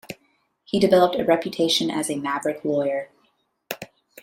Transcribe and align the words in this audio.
He 0.63 0.79
developed 0.79 1.15
a 1.17 1.23
reputation 1.23 1.91
as 1.91 2.09
a 2.09 2.15
maverick 2.17 2.65
lawyer. 2.65 3.09